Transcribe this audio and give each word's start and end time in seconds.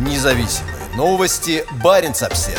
Независимые 0.00 0.76
новости. 0.96 1.62
Барин 1.84 2.12
обсерва 2.12 2.58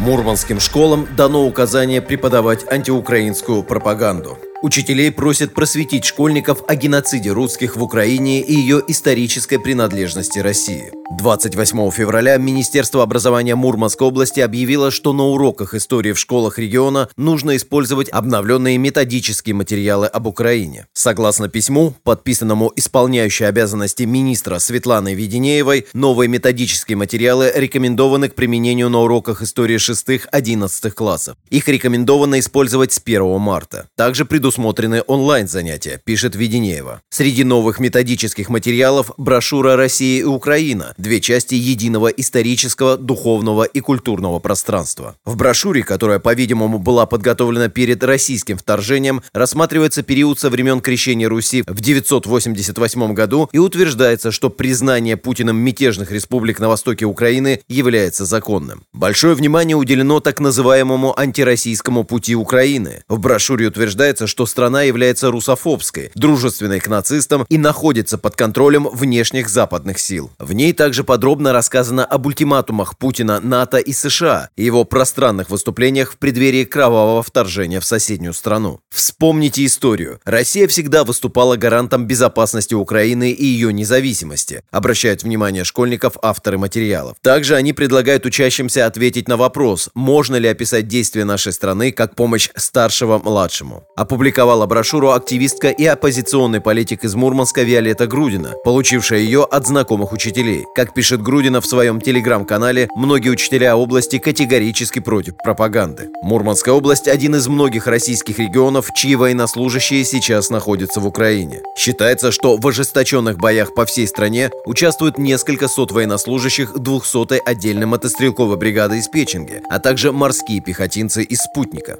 Мурманским 0.00 0.58
школам 0.58 1.06
дано 1.14 1.46
указание 1.46 2.02
преподавать 2.02 2.66
антиукраинскую 2.68 3.62
пропаганду. 3.62 4.36
Учителей 4.62 5.12
просят 5.12 5.54
просветить 5.54 6.04
школьников 6.04 6.64
о 6.66 6.74
геноциде 6.74 7.30
русских 7.30 7.76
в 7.76 7.84
Украине 7.84 8.40
и 8.40 8.52
ее 8.52 8.82
исторической 8.88 9.58
принадлежности 9.58 10.40
России. 10.40 10.99
28 11.18 11.90
февраля 11.90 12.36
Министерство 12.36 13.02
образования 13.02 13.56
Мурманской 13.56 14.06
области 14.06 14.38
объявило, 14.38 14.92
что 14.92 15.12
на 15.12 15.24
уроках 15.24 15.74
истории 15.74 16.12
в 16.12 16.18
школах 16.18 16.56
региона 16.56 17.08
нужно 17.16 17.56
использовать 17.56 18.08
обновленные 18.10 18.78
методические 18.78 19.56
материалы 19.56 20.06
об 20.06 20.28
Украине. 20.28 20.86
Согласно 20.92 21.48
письму, 21.48 21.94
подписанному 22.04 22.72
исполняющей 22.76 23.48
обязанности 23.48 24.04
министра 24.04 24.60
Светланой 24.60 25.14
Веденеевой, 25.14 25.88
новые 25.94 26.28
методические 26.28 26.96
материалы 26.96 27.50
рекомендованы 27.56 28.28
к 28.28 28.36
применению 28.36 28.88
на 28.88 29.00
уроках 29.00 29.42
истории 29.42 29.78
6-11 29.78 30.90
классов. 30.92 31.36
Их 31.50 31.66
рекомендовано 31.66 32.38
использовать 32.38 32.92
с 32.92 33.02
1 33.04 33.40
марта. 33.40 33.88
Также 33.96 34.24
предусмотрены 34.24 35.02
онлайн-занятия, 35.08 36.00
пишет 36.04 36.36
Веденеева. 36.36 37.02
Среди 37.10 37.42
новых 37.42 37.80
методических 37.80 38.48
материалов 38.48 39.10
брошюра 39.16 39.74
«Россия 39.74 40.20
и 40.20 40.24
Украина», 40.24 40.94
две 41.00 41.20
части 41.20 41.54
единого 41.54 42.08
исторического, 42.08 42.96
духовного 42.96 43.64
и 43.64 43.80
культурного 43.80 44.38
пространства. 44.38 45.16
В 45.24 45.36
брошюре, 45.36 45.82
которая, 45.82 46.18
по-видимому, 46.18 46.78
была 46.78 47.06
подготовлена 47.06 47.68
перед 47.68 48.02
российским 48.04 48.58
вторжением, 48.58 49.22
рассматривается 49.32 50.02
период 50.02 50.38
со 50.38 50.50
времен 50.50 50.80
крещения 50.80 51.28
Руси 51.28 51.64
в 51.66 51.80
988 51.80 53.14
году 53.14 53.48
и 53.52 53.58
утверждается, 53.58 54.30
что 54.30 54.50
признание 54.50 55.16
Путиным 55.16 55.56
мятежных 55.56 56.10
республик 56.10 56.60
на 56.60 56.68
востоке 56.68 57.04
Украины 57.04 57.60
является 57.68 58.24
законным. 58.24 58.84
Большое 58.92 59.34
внимание 59.34 59.76
уделено 59.76 60.20
так 60.20 60.40
называемому 60.40 61.18
антироссийскому 61.18 62.04
пути 62.04 62.34
Украины. 62.34 63.02
В 63.08 63.18
брошюре 63.18 63.68
утверждается, 63.68 64.26
что 64.26 64.46
страна 64.46 64.82
является 64.82 65.30
русофобской, 65.30 66.10
дружественной 66.14 66.80
к 66.80 66.88
нацистам 66.88 67.46
и 67.48 67.58
находится 67.58 68.18
под 68.18 68.36
контролем 68.36 68.88
внешних 68.92 69.48
западных 69.48 69.98
сил. 69.98 70.30
В 70.38 70.52
ней 70.52 70.72
также 70.72 70.89
также 70.90 71.04
подробно 71.04 71.52
рассказано 71.52 72.04
об 72.04 72.26
ультиматумах 72.26 72.98
Путина, 72.98 73.38
НАТО 73.38 73.78
и 73.78 73.92
США 73.92 74.50
и 74.56 74.64
его 74.64 74.82
пространных 74.82 75.48
выступлениях 75.48 76.14
в 76.14 76.16
преддверии 76.18 76.64
кровавого 76.64 77.22
вторжения 77.22 77.78
в 77.78 77.84
соседнюю 77.84 78.34
страну. 78.34 78.80
Вспомните 78.90 79.64
историю. 79.64 80.18
Россия 80.24 80.66
всегда 80.66 81.04
выступала 81.04 81.54
гарантом 81.54 82.08
безопасности 82.08 82.74
Украины 82.74 83.30
и 83.30 83.44
ее 83.44 83.72
независимости, 83.72 84.64
обращают 84.72 85.22
внимание 85.22 85.62
школьников 85.62 86.16
авторы 86.22 86.58
материалов. 86.58 87.16
Также 87.22 87.54
они 87.54 87.72
предлагают 87.72 88.26
учащимся 88.26 88.86
ответить 88.86 89.28
на 89.28 89.36
вопрос, 89.36 89.90
можно 89.94 90.34
ли 90.34 90.48
описать 90.48 90.88
действия 90.88 91.24
нашей 91.24 91.52
страны 91.52 91.92
как 91.92 92.16
помощь 92.16 92.50
старшего 92.56 93.18
младшему. 93.18 93.84
Опубликовала 93.94 94.66
брошюру 94.66 95.12
активистка 95.12 95.68
и 95.68 95.84
оппозиционный 95.84 96.60
политик 96.60 97.04
из 97.04 97.14
Мурманска 97.14 97.62
Виолетта 97.62 98.08
Грудина, 98.08 98.54
получившая 98.64 99.20
ее 99.20 99.44
от 99.44 99.68
знакомых 99.68 100.10
учителей. 100.12 100.64
Как 100.80 100.94
пишет 100.94 101.20
Грудина 101.20 101.60
в 101.60 101.66
своем 101.66 102.00
телеграм-канале, 102.00 102.88
многие 102.96 103.28
учителя 103.28 103.76
области 103.76 104.18
категорически 104.18 104.98
против 104.98 105.34
пропаганды. 105.36 106.08
Мурманская 106.22 106.72
область– 106.74 107.06
один 107.08 107.34
из 107.34 107.48
многих 107.48 107.86
российских 107.86 108.38
регионов, 108.38 108.88
чьи 108.94 109.14
военнослужащие 109.14 110.06
сейчас 110.06 110.48
находятся 110.48 111.00
в 111.00 111.06
Украине. 111.06 111.60
Считается, 111.76 112.32
что 112.32 112.56
в 112.56 112.66
ожесточенных 112.66 113.36
боях 113.36 113.74
по 113.74 113.84
всей 113.84 114.06
стране 114.06 114.50
участвуют 114.64 115.18
несколько 115.18 115.68
сот 115.68 115.92
военнослужащих 115.92 116.74
200-й 116.74 117.40
отдельной 117.40 117.84
мотострелковой 117.84 118.56
бригады 118.56 119.00
из 119.00 119.08
Печенги, 119.08 119.60
а 119.68 119.80
также 119.80 120.12
морские 120.12 120.62
пехотинцы 120.62 121.22
из 121.24 121.40
«Спутника». 121.40 121.98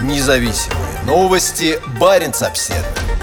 Независимые 0.00 1.04
новости. 1.06 1.78
Барин 2.00 2.32
обседный. 2.40 3.13